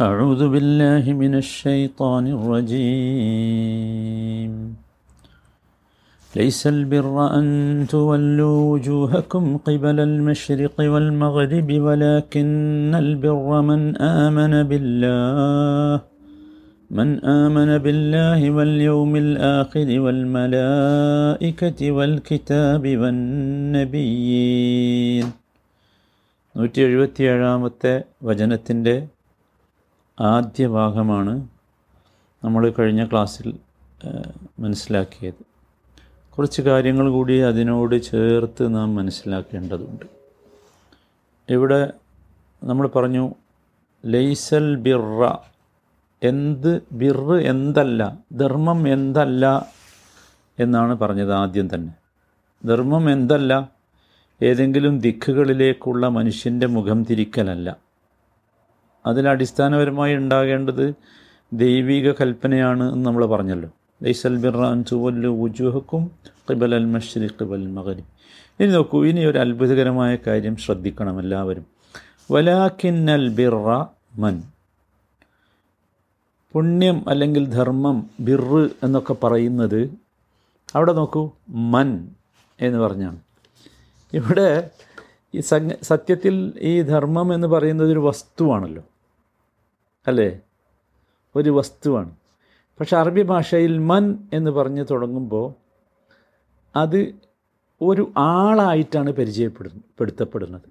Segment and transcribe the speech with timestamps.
[0.00, 4.52] أعوذ بالله من الشيطان الرجيم
[6.32, 7.46] ليس البر أن
[7.94, 13.80] تولوا وجوهكم قبل المشرق والمغرب ولكن البر من
[14.24, 15.94] آمن بالله
[16.90, 17.08] من
[17.42, 24.46] آمن بالله واليوم الآخر والملائكة والكتاب والنبيين
[26.54, 27.92] നൂറ്റി എഴുപത്തിയേഴാമത്തെ
[28.28, 28.94] വചനത്തിൻ്റെ
[30.21, 31.47] ആദ്യ ഭാഗമാണ്
[32.43, 33.53] നമ്മൾ കഴിഞ്ഞ ക്ലാസ്സിൽ
[34.59, 35.43] മനസ്സിലാക്കിയത്.
[36.31, 40.05] കുറച്ച് കാര്യങ്ങൾ കൂടി അതിനോട് ചേർത്ത് നാം മനസ്സിലാക്കേണ്ടതുണ്ട്.
[41.49, 41.93] ഇവിടെ
[42.63, 43.35] നമ്മൾ പറഞ്ഞു
[44.05, 45.27] ലൈസൽ ബിറ
[46.23, 49.65] എന്ത് ബിറ് എന്തല്ല ധർമ്മം എന്തല്ല
[50.59, 51.93] എന്നാണ് പറഞ്ഞത് ആദ്യം തന്നെ.
[52.65, 53.69] ധർമ്മം എന്തല്ല
[54.41, 57.90] ഏതെങ്കിലും ദിക്കുകളിലേക്കുള്ള മനുഷ്യന്റെ മുഖം തിരിക്കലല്ല.
[59.05, 60.93] അതിലടിസ്ഥാനപരമായി ഉണ്ടാകേണ്ടത്
[61.53, 63.69] ദൈവിക കൽപ്പനയാണ് എന്ന് നമ്മൾ പറഞ്ഞല്ലോ.
[64.03, 66.11] ലൈസൽ ബിറാൻ ചുവല്ലു ഉജുഹക്കും
[66.49, 68.03] ഖിബൽ അൽ മഷ്രി കിബൽ മകരി
[68.59, 71.65] ഇനി നോക്കൂ ഇനി ഒരു അത്ഭുതകരമായ കാര്യം ശ്രദ്ധിക്കണം എല്ലാവരും.
[72.31, 73.85] വലാക്കിന്നൽ ബിറ
[74.17, 74.43] മൻ.
[76.53, 79.89] പുണ്യം അല്ലെങ്കിൽ ധർമ്മം ബിറ് എന്നൊക്കെ പറയുന്നത്
[80.75, 82.09] അവിടെ നോക്കൂ മൻ
[82.61, 83.19] എന്ന് പറഞ്ഞാണ്.
[84.13, 84.69] ഇവിടെ
[85.35, 85.39] ഈ
[85.83, 88.83] സത്യത്തിൽ ഈ ധർമ്മം എന്ന് പറയുന്നത് ഒരു വസ്തുവാണല്ലോ.
[90.07, 90.39] അല്ലേ?
[91.35, 92.15] ഒരു വസ്തുവാണ്.
[92.79, 95.53] പക്ഷെ അറബി ഭാഷയിൽ മൻ എന്ന് പറഞ്ഞ് തുടങ്ങുമ്പോൾ
[96.75, 97.15] അത്
[97.81, 100.61] ഒരു ആളായിട്ടാണ് പരിചയപ്പെടുന്നത് പെടുത്തപ്പെടുന്നത്.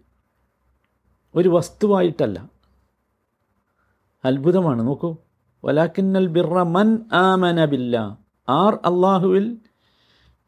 [1.34, 2.50] ഒരു വസ്തുവായിട്ടല്ല.
[4.24, 4.82] അത്ഭുതമാണ്.
[4.82, 5.16] നോക്കൂ.
[5.64, 8.18] വലാക്കിന്നൽ ബിറ മൻ ആമന ബില്ല.
[8.48, 9.56] ആർ അള്ളാഹുവിൽ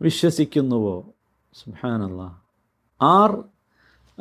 [0.02, 1.06] വിശ്വസിക്കുന്നുവോ?
[1.54, 2.40] സുഹാനല്ലാ
[3.02, 3.44] ആർ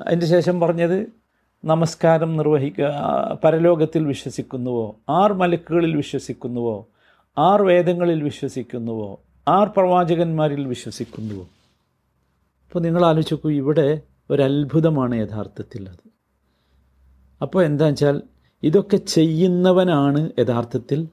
[0.08, 1.21] അതിന്റെ ശേഷം പറഞ്ഞത്
[1.66, 2.90] നമസ്കാരം നിർവഹിക്കുക
[3.44, 4.96] പരലോകത്തിൽ വിശ്വസിക്കുന്നുവോ?
[5.10, 6.88] ആർ മലക്കുകളിൽ വിശ്വസിക്കുന്നുവോ?
[7.38, 9.20] ആർ വേദങ്ങളിൽ വിശ്വസിക്കുന്നുവോ?
[9.48, 11.44] ആർ പ്രവാചകന്മാരിൽ വിശ്വസിക്കുന്നുവോ?
[12.66, 16.10] അപ്പോൾ നിങ്ങൾ ആലോചിച്ച് നോക്കൂ ഇവിടെ ഒരത്ഭുതമാണ് യഥാർത്ഥത്തിൽ അത്.
[17.42, 18.22] അപ്പോൾ എന്താ വെച്ചാൽ
[18.64, 21.08] ഇതൊക്കെ ചെയ്യുന്നവനാണ് യഥാർത്ഥത്തിൽ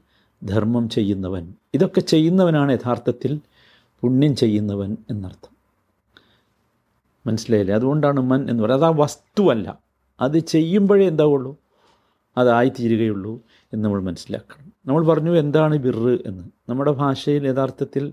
[0.44, 1.54] ധർമ്മം ചെയ്യുന്നവൻ.
[1.74, 3.40] ഇതൊക്കെ ചെയ്യുന്നവനാണ് യഥാർത്ഥത്തിൽ
[4.00, 5.56] പുണ്യം ചെയ്യുന്നവൻ എന്നർത്ഥം.
[7.26, 7.74] മനസ്സിലായില്ലേ?
[7.74, 8.90] അതുകൊണ്ടാണ് മൻ എന്ന് പറയുന്നത്.
[8.90, 9.87] അത് ആ വസ്തുവല്ല.
[10.20, 11.56] അത് ചെയ്യുമ്പോഴേ എന്താവുള്ളൂ?
[12.38, 13.40] അതായിത്തീരുകയുള്ളൂ
[13.72, 14.72] എന്ന് നമ്മൾ മനസ്സിലാക്കണം.
[14.86, 16.44] നമ്മൾ പറഞ്ഞു എന്താണ് ബിറ് എന്ന്.
[16.68, 18.12] നമ്മുടെ ഭാഷയിൽ യഥാർത്ഥത്തിൽ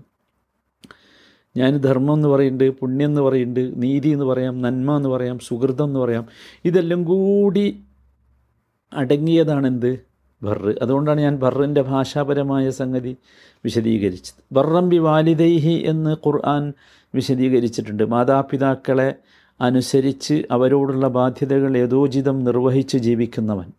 [1.56, 6.00] ഞാൻ ധർമ്മം എന്ന് പറയുന്നുണ്ട് പുണ്യം എന്ന് പറയുന്നുണ്ട് നീതി എന്ന് പറയാം നന്മ എന്ന് പറയാം സുഹൃതം എന്ന്
[6.00, 6.26] പറയാം.
[6.64, 7.80] ഇതെല്ലാം കൂടി
[8.92, 9.98] അടങ്ങിയതാണ് എന്ത്?
[10.42, 10.74] ബർറ്.
[10.82, 13.16] അതുകൊണ്ടാണ് ഞാൻ ബർറിന്റെ ഭാഷാപരമായ സംഗതി
[13.64, 14.54] വിശദീകരിച്ചത്.
[14.54, 16.72] ബർറം ബി വാലിദൈഹി എന്ന് ഖുർആൻ
[17.14, 18.10] വിശദീകരിച്ചിട്ടുണ്ട്.
[18.10, 19.14] മാതാപിതാക്കളെ
[19.60, 23.72] അനുസരിച്ച് അവരോടുള്ള ബാധ്യതകൾ യഥോചിതം നിർവഹിച്ച് ജീവിക്കുന്നവൻ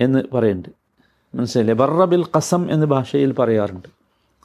[0.00, 0.80] എന്ന് പറയുന്നുണ്ട്.
[1.36, 1.74] മനസ്സിലായില്ലേ?
[1.74, 3.88] ബർറബിൽ കസം എന്ന് ഭാഷയിൽ പറയാറുണ്ട്.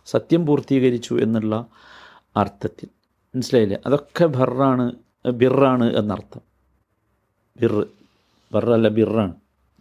[0.05, 1.65] സത്യം പൂർത്തീകരിച്ചു എന്നുള്ള
[2.37, 2.89] അർത്ഥത്തിൽ.
[3.35, 3.77] മനസ്സിലായില്ലേ?
[3.85, 4.91] അതൊക്കെ ബർറാണ്
[5.31, 6.41] ബിറാണ് എന്നർത്ഥം.
[7.61, 7.85] ബിറ്.
[8.51, 9.33] ബറല്ല ബിറാണ്.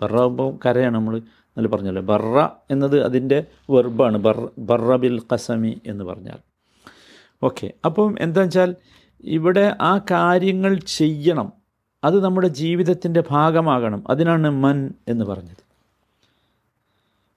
[0.03, 2.03] ബറാകുമ്പോൾ കരയാണ് നമ്മൾ നല്ല പറഞ്ഞല്ലോ.
[2.03, 4.19] ബറ എന്നത് അതിന്റെ വെർബാണ്.
[4.19, 4.97] ബർ ബറ
[5.34, 6.38] കസമി എന്ന് പറഞ്ഞാൽ.
[7.43, 7.72] ഓക്കെ.
[7.84, 8.75] അപ്പം എന്താ വെച്ചാൽ
[9.24, 11.52] ഇവിടെ ആ കാര്യങ്ങൾ ചെയ്യണം.
[12.04, 14.04] അത് നമ്മുടെ ജീവിതത്തിന്റെ ഭാഗമാകണം.
[14.10, 15.64] അതിനാണ് മൻ എന്ന് പറഞ്ഞത്.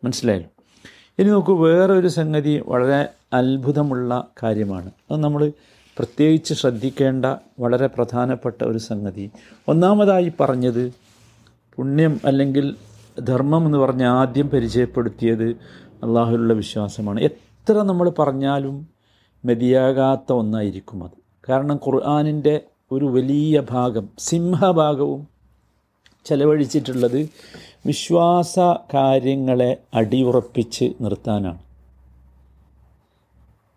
[0.03, 0.49] മനസ്സിലായല്ലോ?
[1.19, 4.91] ഇനി നോക്കൂ വേറൊരു സംഗതി വളരെ അത്ഭുതമുള്ള കാര്യമാണ്.
[5.11, 5.51] അത് നമ്മൾ
[5.97, 7.25] പ്രത്യേകിച്ച് ശ്രദ്ധിക്കേണ്ട
[7.59, 9.31] വളരെ പ്രധാനപ്പെട്ട ഒരു സംഗതി.
[9.67, 10.93] ഒന്നാമതായി പറഞ്ഞത്
[11.75, 12.75] പുണ്യം അല്ലെങ്കിൽ
[13.19, 15.49] ധർമ്മം എന്ന് പറഞ്ഞ ആദ്യം പരിചയപ്പെടുത്തിയത്
[16.03, 17.19] അള്ളാഹുലുള്ള വിശ്വാസമാണ്.
[17.19, 18.87] എത്ര നമ്മൾ പറഞ്ഞാലും
[19.45, 21.26] മതിയാകാത്ത ഒന്നായിരിക്കും അത്.
[21.49, 25.27] കാരണം ഖുർആാനിന്റെ ഒരു വലിയ ഭാഗം സിംഹഭാഗവും
[26.25, 27.29] ചെലവഴിച്ചിട്ടുള്ളത്
[27.85, 28.59] വിശ്വാസ
[28.93, 31.57] കാര്യങ്ങളെ അടിയുറപ്പിച്ച് നിർത്താനാണ്.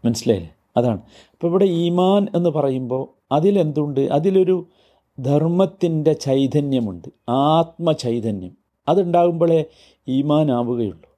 [0.05, 0.55] മനസ്സിലായില്ലേ?
[0.77, 0.99] അതാണ്.
[0.99, 4.01] അപ്പോൾ ഇവിടെ ഈമാൻ എന്ന് പറയുമ്പോൾ അതിലെന്തുണ്ട്?
[4.01, 4.67] അതിലൊരു
[5.21, 8.57] ധർമ്മത്തിന്റെ ചൈതന്യമുണ്ട് ആത്മചൈതന്യം.
[8.89, 9.65] അതുണ്ടാകുമ്പോഴേ
[10.09, 11.10] ഈമാൻ ആവുകയുള്ളൂ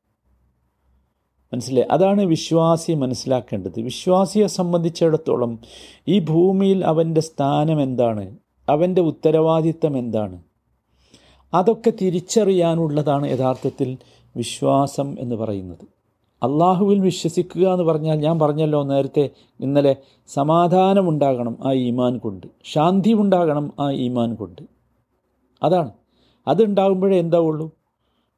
[1.52, 3.80] മനസ്സിലായി അതാണ് വിശ്വാസി മനസ്സിലാക്കേണ്ടത്.
[3.80, 5.58] വിശ്വാസിയെ സംബന്ധിച്ചിടത്തോളം
[6.08, 8.36] ഈ ഭൂമിയിൽ അവന്റെ സ്ഥാനം എന്താണ്?
[8.68, 10.42] അവന്റെ ഉത്തരവാദിത്തം എന്താണ്?
[11.54, 13.98] അതൊക്കെ തിരിച്ചറിയാനുള്ളതാണ് യഥാർത്ഥത്തിൽ
[14.36, 15.92] വിശ്വാസം എന്ന് പറയുന്നത്.
[16.42, 19.96] അള്ളാഹുവിൽ വിശ്വസിക്കുക എന്ന് പറഞ്ഞാൽ ഞാൻ പറഞ്ഞല്ലോ നേരത്തെ ഇന്നലെ
[20.28, 22.46] സമാധാനം ഉണ്ടാകണം ആ ഈമാൻ കൊണ്ട്.
[22.64, 24.62] ശാന്തി ഉണ്ടാകണം ആ ഈമാൻ കൊണ്ട്.
[25.62, 25.90] അതാണ്.
[26.48, 27.70] അതുണ്ടാകുമ്പോഴേ എന്താവുള്ളൂ?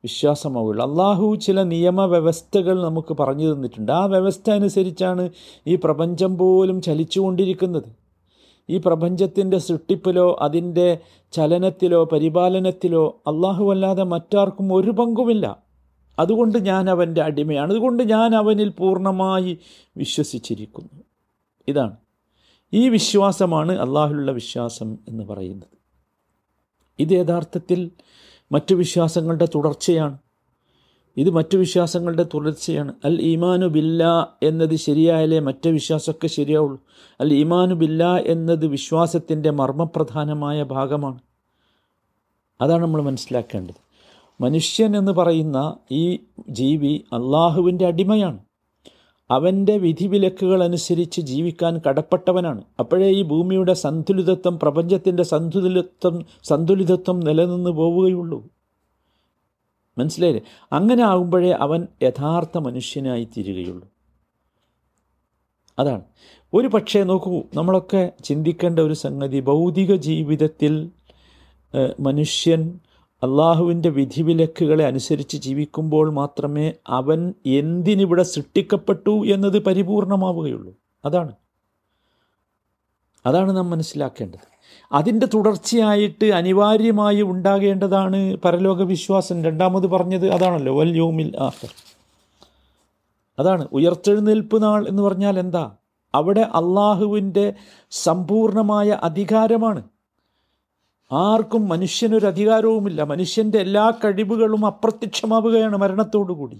[0.04, 3.92] വിശ്വാസമാവുള്ളൂ അള്ളാഹു ചില നിയമവ്യവസ്ഥകൾ നമുക്ക് പറഞ്ഞു തന്നിട്ടുണ്ട്.
[3.92, 5.30] ആ വ്യവസ്ഥ അനുസരിച്ചാണ്
[5.66, 7.82] ഈ പ്രപഞ്ചം പോലും ചലിച്ചുകൊണ്ടിരിക്കുന്നത്.
[8.70, 10.98] ഈ പ്രപഞ്ചത്തിന്റെ സൃഷ്ടിപ്പിലോ അതിന്റെ
[11.32, 15.58] ചലനത്തിലോ പരിപാലനത്തിലോ അള്ളാഹു അല്ലാതെ മറ്റാർക്കും ഒരു പങ്കുമില്ല.
[16.18, 17.70] അതുകൊണ്ട് ഞാൻ അവന്റെ അടിമയാണ്.
[17.70, 19.58] അതുകൊണ്ട് ഞാൻ അവനിൽ പൂർണമായി
[19.96, 21.02] വിശ്വസിച്ചിരിക്കുന്നു.
[21.68, 21.96] ഇതാണ്.
[22.72, 25.74] ഈ വിശ്വാസമാണ് അള്ളാഹുലുള്ള വിശ്വാസം എന്ന് പറയുന്നത്.
[26.98, 27.90] ഇത് യഥാർത്ഥത്തിൽ
[28.52, 30.18] മറ്റു വിശ്വാസങ്ങളുടെ തുടർച്ചയാണ്.
[31.16, 32.94] ഇത് മറ്റു വിശ്വാസങ്ങളുടെ തുടർച്ചയാണ്.
[33.04, 36.80] അൽ ഈമാനു ബില്ല എന്നത് ശരിയായാലേ മറ്റു വിശ്വാസമൊക്കെ ശരിയാവുള്ളൂ.
[37.20, 41.18] അൽ ഈമാനു ബില്ല എന്നത് വിശ്വാസത്തിന്റെ മർമ്മപ്രധാനമായ ഭാഗമാണ്.
[42.60, 43.74] അതാണ് നമ്മൾ മനസ്സിലാക്കേണ്ടത്.
[44.40, 46.18] മനുഷ്യൻ എന്ന് പറയുന്ന ഈ
[46.48, 48.38] ജീവി അള്ളാഹുവിന്റെ അടിമയാണ്.
[49.30, 52.62] അവന്റെ വിധിവിലക്കുകൾ അനുസരിച്ച് ജീവിക്കാൻ കടപ്പെട്ടവനാണ്.
[52.78, 58.44] അപ്പോഴേ ഈ ഭൂമിയുടെ സന്തുലിതത്വം പ്രപഞ്ചത്തിന്റെ സന്തുലിതത്വം സന്തുലിതത്വം നിലനിന്ന് പോവുകയുള്ളൂ.
[59.98, 60.42] മനസ്സിലായില്ലേ?
[60.72, 63.88] അങ്ങനെ ആകുമ്പോഴേ അവൻ യഥാർത്ഥ മനുഷ്യനായി തീരുകയുള്ളൂ.
[65.78, 66.02] അതാണ്.
[66.54, 70.90] ഒരു പക്ഷേ നോക്കൂ നമ്മളൊക്കെ ചിന്തിക്കേണ്ട ഒരു സംഗതി ഭൗതിക ജീവിതത്തിൽ
[72.00, 72.80] മനുഷ്യൻ
[73.24, 80.74] അള്ളാഹുവിന്റെ വിധിവിലക്കുകളെ അനുസരിച്ച് ജീവിക്കുമ്പോൾ മാത്രമേ അവൻ എന്തിനിവിടെ സൃഷ്ടിക്കപ്പെട്ടു എന്നത് പരിപൂർണമാവുകയുള്ളൂ.
[81.04, 81.32] അതാണ്.
[83.26, 84.54] അതാണ് നാം മനസ്സിലാക്കേണ്ടത്.
[84.92, 91.68] അതിന്റെ തുടർച്ചയായിട്ട് അനിവാര്യമായി ഉണ്ടാകേണ്ടതാണ് പരലോക വിശ്വാസം രണ്ടാമത് പറഞ്ഞത് അതാണല്ലോ വൽ ആഹർ
[93.38, 93.68] അതാണ്.
[93.72, 95.70] ഉയർത്തെഴുന്നേൽപ്പ് നാൾ എന്ന് പറഞ്ഞാൽ എന്താ?
[96.14, 97.52] അവിടെ അള്ളാഹുവിന്റെ
[97.90, 99.82] സമ്പൂർണമായ അധികാരമാണ്.
[101.14, 103.02] ആർക്കും മനുഷ്യനൊരു അധികാരവുമില്ല.
[103.02, 106.56] മനുഷ്യന്റെ എല്ലാ കഴിവുകളും അപ്രത്യക്ഷമാവുകയാണ് മരണത്തോടുകൂടി.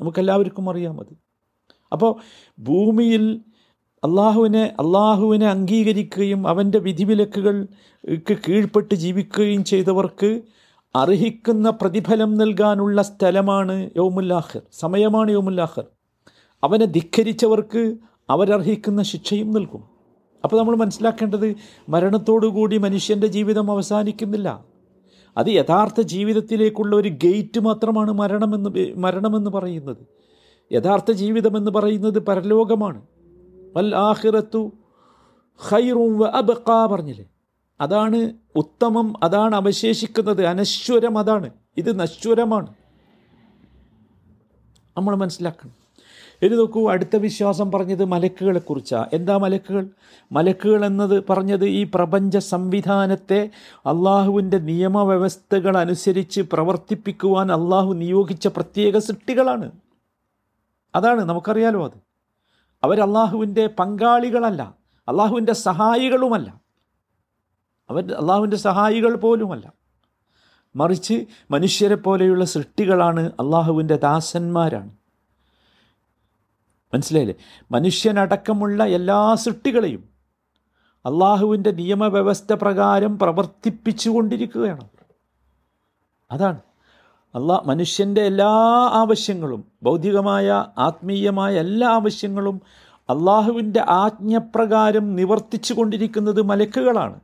[0.00, 1.16] നമുക്കെല്ലാവർക്കും അറിയാം അത്.
[1.92, 2.16] അപ്പോൾ
[2.58, 3.40] ഭൂമിയിൽ
[4.04, 10.40] അള്ളാഹുവിനെ അള്ളാഹുവിനെ അംഗീകരിക്കുകയും അവന്റെ വിധിവിലക്കുകൾക്ക് കീഴ്പ്പെട്ട് ജീവിക്കുകയും ചെയ്തവർക്ക്
[10.96, 15.84] അർഹിക്കുന്ന പ്രതിഫലം നൽകാനുള്ള സ്ഥലമാണ് യോമുല്ലാഹർ സമയമാണ് യോമുല്ലാഹർ
[16.64, 17.96] അവനെ ധിക്കരിച്ചവർക്ക്
[18.30, 19.93] അവരർഹിക്കുന്ന ശിക്ഷയും നൽകും.
[20.44, 21.56] അപ്പോൾ നമ്മൾ മനസ്സിലാക്കേണ്ടത്
[21.88, 24.64] മരണത്തോടുകൂടി മനുഷ്യന്റെ ജീവിതം അവസാനിക്കുന്നില്ല.
[25.36, 29.96] അത് യഥാർത്ഥ ജീവിതത്തിലേക്കുള്ള ഒരു ഗേറ്റ് മാത്രമാണ് മരണമെന്ന് മരണമെന്ന് പറയുന്നത്.
[30.72, 33.02] യഥാർത്ഥ ജീവിതമെന്ന് പറയുന്നത് പരലോകമാണ്.
[33.76, 34.72] വൽ ആഹിറത്തു
[35.70, 37.24] ഖൈറും വ അബക്ക പറഞ്ഞില്ലേ?
[37.80, 40.44] അതാണ് ഉത്തമം അതാണ് അവശേഷിക്കുന്നത്.
[40.46, 41.50] അനശ്വരം അതാണ്.
[41.76, 42.66] ഇത് നശ്വരമാണ്.
[44.96, 45.83] നമ്മൾ മനസ്സിലാക്കണം.
[46.44, 49.86] ഇനി നോക്കൂ അടുത്ത വിശ്വാസം പറഞ്ഞത് മലക്കുകളെക്കുറിച്ചാണ് എന്താ മലക്കുകൾ?
[50.32, 59.72] മലക്കുകൾ എന്നത് പറഞ്ഞത് ഈ പ്രപഞ്ച സംവിധാനത്തെ അള്ളാഹുവിന്റെ നിയമവ്യവസ്ഥകൾ അനുസരിച്ച് പ്രവർത്തിപ്പിക്കുവാൻ അള്ളാഹു നിയോഗിച്ച പ്രത്യേക സൃഷ്ടികളാണ്.
[60.94, 61.98] അതാണ് നമുക്കറിയാലോ അത്.
[62.84, 64.74] അവർ അള്ളാഹുവിന്റെ പങ്കാളികളല്ല
[65.08, 66.60] അള്ളാഹുവിന്റെ സഹായികളുമല്ല.
[67.90, 69.72] അവർ അള്ളാഹുവിന്റെ സഹായികൾ പോലുമല്ല.
[70.76, 74.90] മറിച്ച് മനുഷ്യരെ പോലെയുള്ള സൃഷ്ടികളാണ് അള്ളാഹുവിന്റെ ദാസന്മാരാണ്.
[76.94, 77.34] മനസ്സിലായില്ലേ?
[77.70, 80.08] മനുഷ്യനടക്കമുള്ള എല്ലാ സൃഷ്ടികളെയും
[81.06, 84.88] അള്ളാഹുവിന്റെ നിയമവ്യവസ്ഥ പ്രകാരം പ്രവർത്തിപ്പിച്ചു കൊണ്ടിരിക്കുകയാണ്
[86.30, 86.58] അതാണ്.
[87.34, 88.50] അള്ളാ മനുഷ്യന്റെ എല്ലാ
[88.92, 92.60] ആവശ്യങ്ങളും ഭൗതികമായ ആത്മീയമായ എല്ലാ ആവശ്യങ്ങളും
[93.10, 97.20] അള്ളാഹുവിന്റെ ആജ്ഞപ്രകാരം നിവർത്തിച്ചു കൊണ്ടിരിക്കുന്നത് മലക്കുകളാണ്.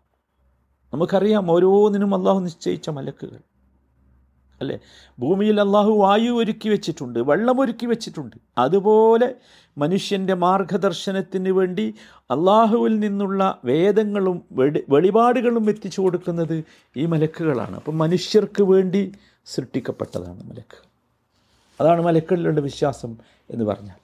[0.95, 3.50] നമുക്കറിയാം ഓരോന്നിനും അള്ളാഹു നിശ്ചയിച്ച മലക്കുകൾ.
[4.61, 4.79] അല്ലേ?
[5.19, 8.37] ഭൂമിയിൽ അള്ളാഹു വായു ഒരുക്കി വെച്ചിട്ടുണ്ട് വെള്ളം ഒരുക്കി വെച്ചിട്ടുണ്ട്.
[8.59, 9.35] അതുപോലെ
[9.79, 11.95] മനുഷ്യന്റെ മാർഗദർശനത്തിന് വേണ്ടി
[12.31, 14.43] അള്ളാഹുവിൽ നിന്നുള്ള വേദങ്ങളും
[14.89, 16.65] വെളിപാടുകളും എത്തിച്ചു കൊടുക്കുന്നത്
[16.97, 17.77] ഈ മലക്കുകളാണ്.
[17.77, 19.13] അപ്പം മനുഷ്യർക്ക് വേണ്ടി
[19.47, 20.79] സൃഷ്ടിക്കപ്പെട്ടതാണ് മലക്ക്
[21.81, 23.17] അതാണ് മലക്കുകളിലുള്ള വിശ്വാസം
[23.51, 23.99] എന്ന് പറഞ്ഞാൽ.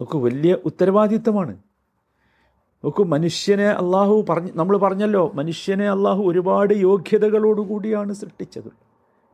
[0.00, 1.54] നമുക്ക് വലിയ ഉത്തരവാദിത്തമാണ്
[2.84, 8.72] നോക്കൂ മനുഷ്യനെ അള്ളാഹു പറഞ്ഞ് നമ്മൾ പറഞ്ഞല്ലോ മനുഷ്യനെ അള്ളാഹു ഒരുപാട് യോഗ്യതകളോടുകൂടിയാണ് സൃഷ്ടിച്ചത്.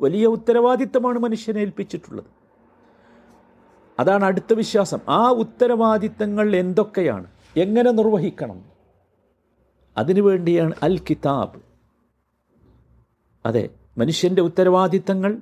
[0.00, 2.24] വലിയ ഉത്തരവാദിത്തമാണ് മനുഷ്യനെ ഏൽപ്പിച്ചിട്ടുള്ളത്.
[4.00, 4.98] അതാണ് അടുത്ത വിശ്വാസം.
[5.08, 7.26] ആ ഉത്തരവാദിത്തങ്ങൾ എന്തൊക്കെയാണ്?
[7.56, 8.62] എങ്ങനെ നിർവഹിക്കണം?
[9.96, 11.60] അതിനു വേണ്ടിയാണ് അൽ കിതാബ്
[13.46, 15.36] അതെ മനുഷ്യന്റെ ഉത്തരവാദിത്തങ്ങൾ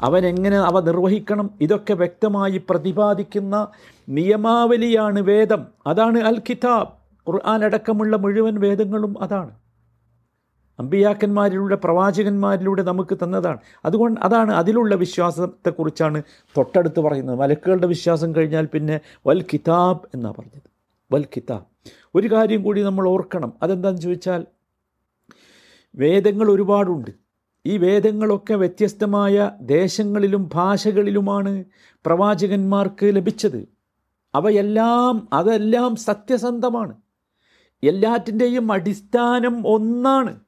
[0.00, 3.68] അവൻ എങ്ങനെ അവ നിർവഹിക്കണം ഇതൊക്കെ വ്യക്തമായി പ്രതിപാദിക്കുന്ന
[4.08, 5.66] നിയമാവലിയാണ് വേദം.
[5.86, 6.97] അതാണ് അൽ കിതാബ്
[7.28, 9.50] ഖുർആൻ അടക്കമുള്ള മുഴുവൻ വേദങ്ങളും അതാണ്.
[10.78, 13.58] അമ്പിയാക്കന്മാരിലൂടെ പ്രവാചകന്മാരിലൂടെ നമുക്ക് തന്നതാണ്.
[13.84, 16.22] അതുകൊണ്ട് അതാണ് അതിലുള്ള വിശ്വാസത്തെക്കുറിച്ചാണ്
[16.56, 17.38] തൊട്ടടുത്ത് പറയുന്നത്.
[17.38, 20.62] മലക്കുകളുടെ വിശ്വാസം കഴിഞ്ഞാൽ പിന്നെ വൽ കിതാബ് എന്നാണ് പറഞ്ഞത്.
[21.12, 21.64] വൽ കിതാബ്.
[22.14, 23.52] ഒരു കാര്യം കൂടി നമ്മൾ ഓർക്കണം.
[23.62, 24.46] അതെന്താണെന്ന് ചോദിച്ചാൽ
[25.94, 27.10] വേദങ്ങൾ ഒരുപാടുണ്ട്.
[27.66, 31.64] ഈ വേദങ്ങളൊക്കെ വ്യത്യസ്തമായ ദേശങ്ങളിലും ഭാഷകളിലുമാണ്
[32.06, 33.68] പ്രവാചകന്മാർക്ക് ലഭിച്ചത്.
[34.34, 36.94] അവയെല്ലാം അതെല്ലാം സത്യസന്ധമാണ്.
[37.82, 40.40] എല്ലാറ്റിന്റെയും അടിസ്ഥാനം ഒന്നാണ്.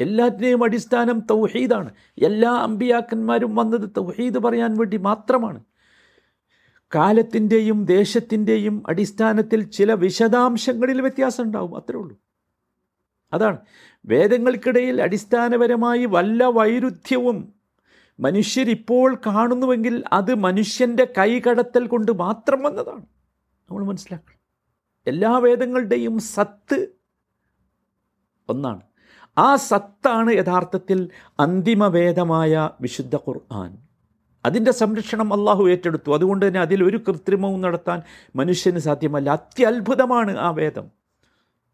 [0.00, 1.90] എല്ലാറ്റിന്റെയും അടിസ്ഥാനം തൗഹീദാണ്.
[2.22, 5.64] എല്ലാ അമ്പിയാക്കന്മാരും വന്നത് തൗഹീദ് പറയാൻ വേണ്ടി മാത്രമാണ്.
[6.94, 12.16] കാലത്തിന്റെയും ദേശത്തിന്റെയും അടിസ്ഥാനത്തിൽ ചില വിശദാംശങ്ങളിൽ വ്യത്യാസം ഉണ്ടാവും അത്രേ ഉള്ളൂ.
[13.32, 13.58] അതാണ്.
[14.06, 17.54] വേദങ്ങൾക്കിടയിൽ അടിസ്ഥാനപരമായി വല്ല വൈരുദ്ധ്യവും
[18.20, 23.02] മനുഷ്യരിപ്പോൾ കാണുന്നുവെങ്കിൽ അത് മനുഷ്യന്റെ കൈകടത്തൽ കൊണ്ട് മാത്രം വന്നതാണ്.
[23.70, 24.43] നമ്മൾ മനസ്സിലാക്കണം.
[25.06, 26.88] എല്ലാ വേദങ്ങളുടെയും സത്ത്
[28.48, 28.80] ഒന്നാണ്.
[29.38, 31.08] ആ സത്താണ് യഥാർത്ഥത്തിൽ
[31.40, 33.78] അന്തിമ വേദമായ വിശുദ്ധ ഖുർആൻ.
[34.44, 36.14] അതിന്റെ സംരക്ഷണം അള്ളാഹു ഏറ്റെടുത്തു.
[36.14, 38.02] അതുകൊണ്ട് തന്നെ അതിൽ ഒരു കൃത്രിമവും നടത്താൻ
[38.36, 39.30] മനുഷ്യന് സാധ്യമല്ല.
[39.30, 40.90] അത്യത്ഭുതമാണ് ആ വേദം.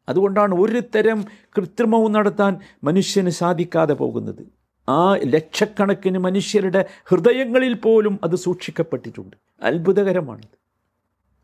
[0.08, 1.24] അതുകൊണ്ടാണ് ഒരു തരം
[1.56, 4.46] കൃത്രിമവും നടത്താൻ മനുഷ്യന് സാധിക്കാതെ പോകുന്നത്.
[4.88, 9.36] ആ ലക്ഷക്കണക്കിന് മനുഷ്യരുടെ ഹൃദയങ്ങളിൽ പോലും അത് സൂക്ഷിക്കപ്പെട്ടിട്ടുണ്ട്.
[9.62, 10.58] അത്ഭുതകരമാണത്.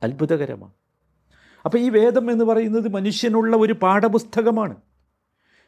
[0.03, 0.86] അത്ഭുതകരമാണ്.
[1.67, 4.77] അപ്പോൾ ഈ വേദം എന്ന് പറയുന്നത് മനുഷ്യനുള്ള ഒരു പാഠപുസ്തകമാണ്.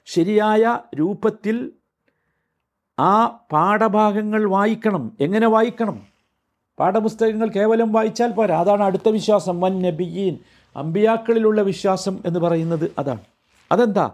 [0.05, 1.73] ശരിയായ രൂപത്തിൽ
[2.99, 5.13] ആ പാഠഭാഗങ്ങൾ വായിക്കണം.
[5.21, 6.03] എങ്ങനെ വായിക്കണം?
[6.79, 8.61] പാഠപുസ്തകങ്ങൾ കേവലം വായിച്ചാൽ പോരാ.
[8.61, 9.61] അതാണ് അടുത്ത വിശ്വാസം.
[9.61, 10.39] വൻ നബിയീൻ.
[10.77, 13.21] അമ്പിയാക്കളിലുള്ള വിശ്വാസം എന്ന് പറയുന്നത് അതാണ്.
[13.73, 14.11] അതെന്താ?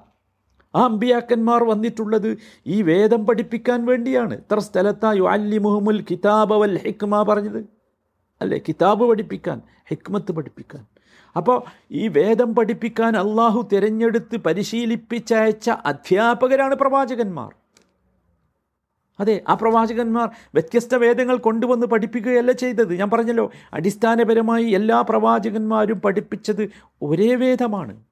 [0.76, 4.35] ആ അമ്പിയാക്കന്മാർ വന്നിട്ടുള്ളത് ഈ വേദം പഠിപ്പിക്കാൻ വേണ്ടിയാണ്.
[4.35, 7.64] ഇത്ര സ്ഥലത്താ യു അല്ലി മുഹമുൽ കിതാബ് വൽ ഹിക്മ പറഞ്ഞത്.
[8.41, 8.59] അല്ലേ?
[8.69, 10.94] കിതാബ് പഠിപ്പിക്കാൻ ഹിക്മത്ത് പഠിപ്പിക്കാൻ.
[11.37, 17.55] അപ്പോൾ ഈ വേദം പഠിപ്പിക്കാൻ അള്ളാഹു തിരഞ്ഞെടുത്ത് പരിശീലിപ്പിച്ചയച്ച അധ്യാപകരാണ് പ്രവാചകന്മാർ.
[19.21, 22.95] അതെ ആ പ്രവാചകന്മാർ വ്യത്യസ്ത വേദങ്ങൾ കൊണ്ടുവന്ന് പഠിപ്പിക്കുകയല്ല ചെയ്തത്.
[22.95, 26.71] ഞാൻ പറഞ്ഞല്ലോ അടിസ്ഥാനപരമായി എല്ലാ പ്രവാചകന്മാരും പഠിപ്പിച്ചത്
[27.03, 28.03] ഒരേ വേദമാണ്.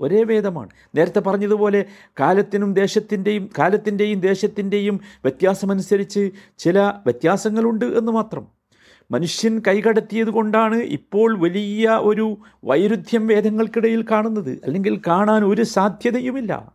[0.00, 0.70] ഒരേ വേദമാണ്.
[0.94, 1.84] നേരത്തെ പറഞ്ഞതുപോലെ
[2.20, 8.57] കാലത്തിനും ദേശത്തിന്റെയും കാലത്തിന്റെയും ദേശത്തിന്റെയും വ്യത്യാസമനുസരിച്ച് ചില വ്യത്യാസങ്ങളുണ്ട് എന്ന് മാത്രം.
[9.10, 14.60] മനുഷ്യൻ കൈകടത്തിയത് കൊണ്ടാണ് ഇപ്പോൾ വലിയ ഒരു വൈരുദ്ധ്യം വേദങ്ങൾക്കിടയിൽ കാണുന്നത്.
[14.64, 16.72] അല്ലെങ്കിൽ കാണാൻ ഒരു സാധ്യതയുമില്ല.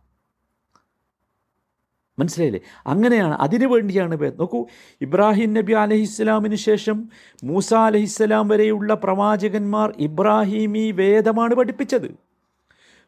[2.18, 2.60] മനസ്സിലായില്ലേ?
[2.86, 3.34] അങ്ങനെയാണ്.
[3.34, 4.66] അതിനു വേണ്ടിയാണ് നോക്കൂ
[5.00, 7.08] ഇബ്രാഹിം നബി അലഹിസ്സലാമിന് ശേഷം
[7.44, 12.14] മൂസ അലഹിസ്സലാം വരെയുള്ള പ്രവാചകന്മാർ ഇബ്രാഹിമി വേദമാണ് പഠിപ്പിച്ചത്.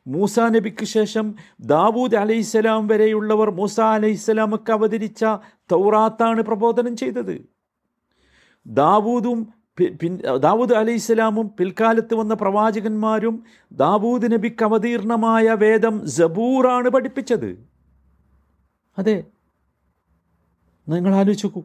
[0.06, 5.24] മൂസ നബിക്ക് ശേഷം ദാവൂദ് അലൈഹിസ്സലാം വരെയുള്ളവർ മൂസ അലൈഹിസ്സലാമൊക്കെ അവതരിച്ച
[5.72, 7.55] തൗറാത്താണ് പ്രബോധനം ചെയ്തത്.
[8.66, 9.48] ദാവൂദും
[9.80, 13.42] പിൻ ദാവൂദ് അലൈഹിസ്സലാമും പിൽക്കാലത്ത് വന്ന പ്രവാചകന്മാരും
[13.72, 17.68] ദാവൂദ് നബിക്ക് അവതീർണമായ വേദം ജബൂറാണ് പഠിപ്പിച്ചത്.
[18.98, 19.24] അതെ.
[20.88, 21.62] നിങ്ങൾ ആലോചിക്കൂ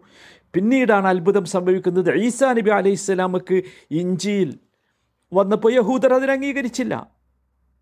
[0.53, 2.15] പിന്നീടാണ് അത്ഭുതം സംഭവിക്കുന്നത്.
[2.15, 4.60] ഈസാ നബി അലൈഹി ഇസ്ലാമക്ക് ഇഞ്ചിയിൽ
[5.34, 7.12] വന്നപ്പോൾ യഹൂദർ അതിനംഗീകരിച്ചില്ല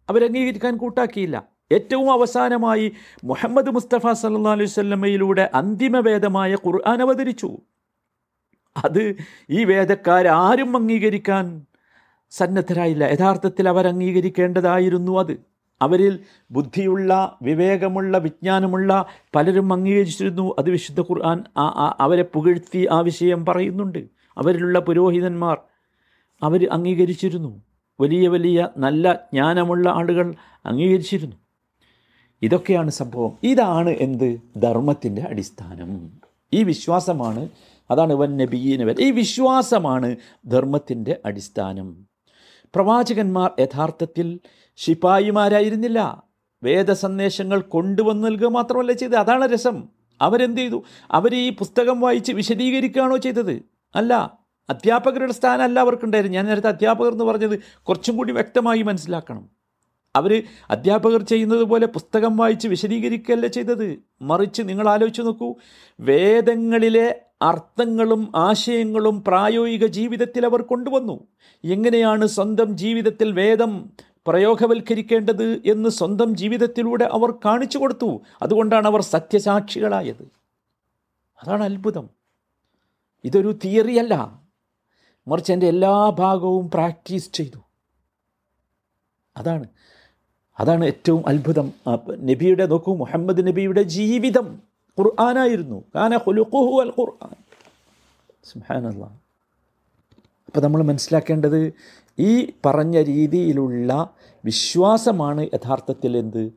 [0.10, 1.48] അവരംഗീകരിക്കാൻ കൂട്ടാക്കിയില്ല.
[1.72, 2.92] ഏറ്റവും അവസാനമായി
[3.24, 7.58] മുഹമ്മദ് മുസ്തഫ സല്ലാ അലൈഹി അന്തിമ വേദമായ ഖുർആൻ അവതരിച്ചു.
[8.78, 9.16] അത്
[9.50, 11.66] ഈ വേദക്കാരും അംഗീകരിക്കാൻ
[12.30, 13.04] സന്നദ്ധരായില്ല.
[13.04, 15.38] യഥാർത്ഥത്തിൽ അവർ അംഗീകരിക്കേണ്ടതായിരുന്നു അത്.
[15.82, 16.20] അവരിൽ
[16.52, 20.56] ബുദ്ധിയുള്ള വിവേകമുള്ള വിജ്ഞാനമുള്ള പലരും അംഗീകരിച്ചിരുന്നു.
[20.60, 21.44] അത് വിശുദ്ധ ഖുർആൻ
[22.00, 24.00] അവരെ പുകഴ്ത്തി ആ വിഷയം പറയുന്നുണ്ട്.
[24.38, 25.58] അവരിലുള്ള പുരോഹിതന്മാർ
[26.44, 27.62] അവർ അംഗീകരിച്ചിരുന്നു.
[28.02, 30.36] വലിയ വലിയ നല്ല ജ്ഞാനമുള്ള ആളുകൾ
[30.66, 31.36] അംഗീകരിച്ചിരുന്നു.
[32.42, 33.32] ഇതൊക്കെയാണ് സംഭവം.
[33.44, 34.38] ഇതാണ് എന്ത്?
[34.58, 36.10] ധർമ്മത്തിന്റെ അടിസ്ഥാനം.
[36.54, 37.50] ഈ വിശ്വാസമാണ്
[37.92, 40.16] അതാണ് വൻ നബീനവൻ ഈ വിശ്വാസമാണ്
[40.48, 42.06] ധർമ്മത്തിന്റെ അടിസ്ഥാനം.
[42.76, 44.40] പ്രവാചകന്മാർ യഥാർത്ഥത്തിൽ
[44.76, 46.24] ശിപായിമാരായിരുന്നില്ല.
[46.64, 49.16] വേദസന്ദേശങ്ങൾ കൊണ്ടുവന്ന് നൽകുക മാത്രമല്ല ചെയ്തത്.
[49.16, 49.84] അതാണ് രസം.
[50.22, 50.84] അവരെന്ത് ചെയ്തു?
[51.12, 53.62] അവർ ഈ പുസ്തകം വായിച്ച് വിശദീകരിക്കുകയാണോ ചെയ്തത്?
[53.96, 54.40] അല്ല.
[54.70, 59.50] അധ്യാപകരുടെ സ്ഥാനമല്ല അവർക്കുണ്ടായിരുന്നു ഞാൻ നേരത്തെ അധ്യാപകർ എന്ന് പറഞ്ഞത് കുറച്ചും കൂടി വ്യക്തമായി മനസ്സിലാക്കണം.
[60.16, 64.00] അവർ അധ്യാപകർ ചെയ്യുന്നത് പോലെ പുസ്തകം വായിച്ച് വിശദീകരിക്കുകയല്ല ചെയ്തത്.
[64.22, 65.56] മറിച്ച് നിങ്ങൾ ആലോചിച്ച് നോക്കൂ.
[66.00, 71.28] വേദങ്ങളിലെ അർത്ഥങ്ങളും ആശയങ്ങളും പ്രായോഗിക ജീവിതത്തിൽ അവർ കൊണ്ടുവന്നു.
[71.64, 73.90] എങ്ങനെയാണ് സ്വന്തം ജീവിതത്തിൽ വേദം
[74.28, 78.22] പ്രയോഗവൽക്കരിക്കേണ്ടത് എന്ന് സ്വന്തം ജീവിതത്തിലൂടെ അവർ കാണിച്ചു കൊടുത്തു.
[78.42, 80.28] അതുകൊണ്ടാണ് അവർ സത്യസാക്ഷികളായത്.
[81.44, 82.10] അതാണ് അത്ഭുതം.
[83.24, 84.42] ഇതൊരു തിയറിയല്ല
[85.28, 87.60] മറിച്ച് എന്റെ എല്ലാ ഭാഗവും പ്രാക്ടീസ് ചെയ്തു.
[89.38, 89.68] അതാണ്.
[90.60, 91.74] അതാണ് ഏറ്റവും അത്ഭുതം.
[92.10, 94.69] നബിയുടെ നോക്കൂ മുഹമ്മദ് നബിയുടെ ജീവിതം.
[95.00, 95.84] ഖുർആനായിരുന്നു.
[96.82, 97.36] അൽ ഖുർആൻ.
[100.46, 101.74] അപ്പോൾ നമ്മൾ മനസ്സിലാക്കേണ്ടത്
[102.20, 104.10] ഈ പറഞ്ഞ രീതിയിലുള്ള
[104.46, 106.52] വിശ്വാസമാണ് യഥാർത്ഥത്തിൽ എന്ത്?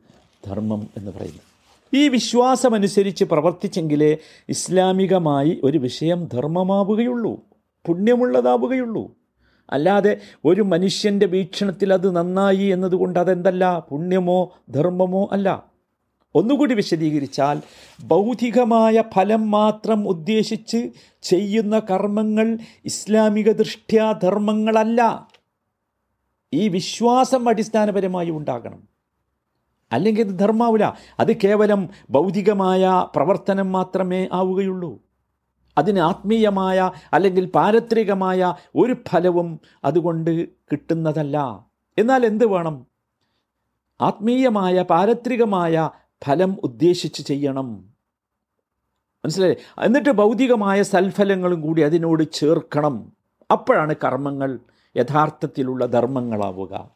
[0.45, 1.53] ധർമ്മം എന്ന് പറയുന്നത്.
[1.95, 4.17] ഈ വിശ്വാസമനുസരിച്ച് പ്രവർത്തിച്ചെങ്കിലേ
[4.49, 7.39] ഇസ്ലാമികമായി ഒരു വിഷയം ധർമ്മമാവുകയുള്ളൂ.
[7.85, 9.11] പുണ്യമുള്ളതാവുകയുള്ളൂ.
[9.69, 13.87] അല്ലാതെ ഒരു മനുഷ്യന്റെ വീക്ഷണത്തിൽ അത് നന്നായി എന്നതുകൊണ്ട് അതെന്തല്ല?
[13.89, 15.72] പുണ്യമോ ധർമ്മമോ അല്ല.
[16.35, 17.61] ഒന്നുകൂടി വിശദീകരിച്ചാൽ
[18.03, 20.89] ബൗദ്ധികമായ ഫലം മാത്രം ഉദ്ദേശിച്ച്
[21.23, 25.27] ചെയ്യുന്ന കർമ്മങ്ങൾ ഇസ്ലാമിക ദൃഷ്ട്യാ ധർമ്മങ്ങളല്ല
[26.53, 28.83] ഈ വിശ്വാസം അടിസ്ഥാനപരമായി ഉണ്ടാകണം.
[29.91, 34.99] അല്ലെങ്കിൽ ഇത് ധർമാവില്ല അത് കേവലം ഭൗതികമായ പ്രവർത്തനം മാത്രമേ ആവുകയുള്ളൂ.
[35.77, 41.65] അതിന് ആത്മീയമായ അല്ലെങ്കിൽ പാരത്രികമായ ഒരു ഫലവും അതുകൊണ്ട് കിട്ടുന്നതല്ല.
[41.97, 42.85] എന്നാൽ എന്ത് വേണം?
[44.01, 45.89] ആത്മീയമായ പാരത്രികമായ
[46.25, 47.93] ഫലം ഉദ്ദേശിച്ച് ചെയ്യണം.
[49.25, 53.13] മനസ്സിലായി എന്നിട്ട് ഭൗതികമായ സൽഫലങ്ങളും കൂടി അതിനോട് ചേർക്കണം.
[53.51, 54.59] അപ്പോഴാണ് കർമ്മങ്ങൾ
[54.97, 56.89] യഥാർത്ഥത്തിലുള്ള ധർമ്മങ്ങളാവുക.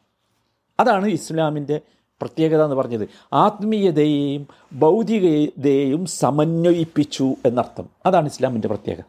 [0.80, 1.80] അതാണ് ഇസ്ലാമിന്റെ
[2.22, 3.08] പ്രത്യേകത എന്ന് പറഞ്ഞത്.
[3.32, 7.88] ആത്മീയതയെയും ഭൗതികതയെയും സമന്വയിപ്പിച്ചു എന്നർത്ഥം.
[8.06, 9.02] അതാണ് ഇസ്ലാമിന്റെ പ്രത്യേകത.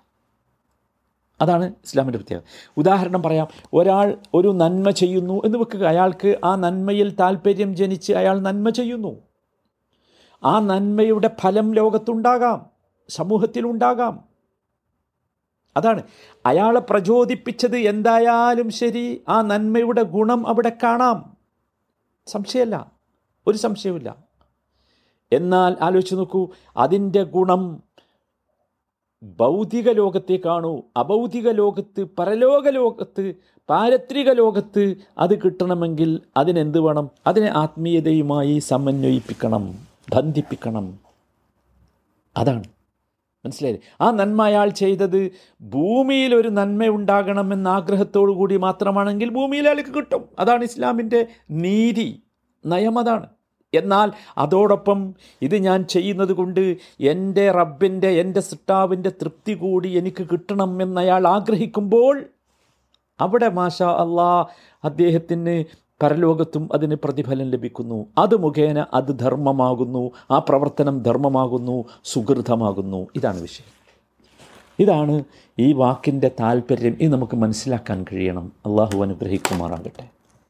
[1.41, 2.43] അതാണ് ഇസ്ലാമിന്റെ പ്രത്യേകത.
[2.77, 3.47] ഉദാഹരണം പറയാം.
[3.73, 5.85] ഒരാൾ ഒരു നന്മ ചെയ്യുന്നു എന്ന് വെക്കുക.
[5.85, 9.28] അയാൾക്ക് ആ നന്മയിൽ താല്പര്യം ജനിച്ച് അയാൾ നന്മ ചെയ്യുന്നു.
[10.43, 12.65] ആ നന്മയുടെ ഫലം ലോകത്തുണ്ടാകാം
[13.09, 14.23] സമൂഹത്തിലുണ്ടാകാം.
[15.77, 16.03] അതാണ്.
[16.45, 21.37] അയാളെ പ്രചോദിപ്പിച്ചത് എന്തായാലും ശരി ആ നന്മയുടെ ഗുണം അവിടെ കാണാം.
[22.27, 22.91] സംശയമല്ല.
[23.47, 24.15] ഒരു സംശയവുമില്ല.
[25.33, 27.83] എന്നാൽ ആലോചിച്ച് നോക്കൂ അതിന്റെ ഗുണം
[29.23, 30.81] ഭൗതിക ലോകത്തെ കാണൂ.
[30.97, 33.33] അഭൗതിക ലോകത്ത് പരലോക ലോകത്ത്
[33.69, 37.09] പാരത്രിക ലോകത്ത് അത് കിട്ടണമെങ്കിൽ അതിനെന്ത് വേണം?
[37.27, 39.88] അതിനെ ആത്മീയതയുമായി സമന്വയിപ്പിക്കണം.
[40.15, 40.99] ബന്ധിപ്പിക്കണം.
[42.37, 42.63] അതാണ്.
[43.45, 50.25] മനസ്സിലായില്ലേ ആ നന്മ അയാൾ ചെയ്തത് ഭൂമിയിൽ ഒരു നന്മ ഉണ്ടാകണമെന്ന ആഗ്രഹത്തോടു കൂടി മാത്രമാണെങ്കിൽ ഭൂമിയിൽ അയാൾക്ക് കിട്ടും.
[50.39, 52.23] അതാണ് ഇസ്ലാമിന്റെ നീതി.
[52.65, 53.27] നയം അതാണ്.
[53.73, 61.27] എന്നാൽ അതോടൊപ്പം ഇത് ഞാൻ ചെയ്യുന്നത് കൊണ്ട് എന്റെ റബ്ബിന്റെ എന്റെ സിട്ടാവിന്റെ തൃപ്തി കൂടി എനിക്ക് കിട്ടണം എന്നയാൾ
[61.27, 62.25] ആഗ്രഹിക്കുമ്പോൾ
[63.19, 64.45] അവിടെ മാഷ അള്ളാ
[64.83, 65.63] അദ്ദേഹത്തിന്
[66.03, 68.05] പരലോകത്തും അതിന് പ്രതിഫലം ലഭിക്കുന്നു.
[68.17, 70.11] അത് മുഖേന അത് ധർമ്മമാകുന്നു.
[70.31, 71.85] ആ പ്രവർത്തനം ധർമ്മമാകുന്നു.
[72.03, 73.07] സുഹൃതമാകുന്നു.
[73.15, 73.79] ഇതാണ് വിഷയം.
[74.79, 75.23] ഇതാണ്
[75.59, 78.51] ഈ വാക്കിന്റെ താല്പര്യം ഇത് നമുക്ക് മനസ്സിലാക്കാൻ കഴിയണം.
[78.65, 80.18] അള്ളാഹു അനുഗ്രഹിക്കുമാറാകട്ടെ.